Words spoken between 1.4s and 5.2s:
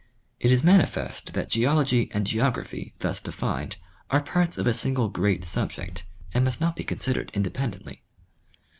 geology and geography thus defined are parts of a single